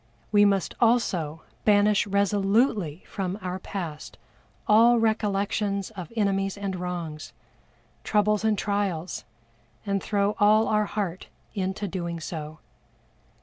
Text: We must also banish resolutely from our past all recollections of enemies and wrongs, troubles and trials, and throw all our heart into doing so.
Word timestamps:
We 0.31 0.45
must 0.45 0.73
also 0.81 1.43
banish 1.63 2.07
resolutely 2.07 3.03
from 3.07 3.37
our 3.39 3.59
past 3.59 4.17
all 4.67 4.97
recollections 4.97 5.91
of 5.91 6.11
enemies 6.15 6.57
and 6.57 6.75
wrongs, 6.75 7.33
troubles 8.03 8.43
and 8.43 8.57
trials, 8.57 9.25
and 9.85 10.01
throw 10.01 10.35
all 10.39 10.67
our 10.67 10.85
heart 10.85 11.27
into 11.53 11.87
doing 11.87 12.19
so. 12.19 12.57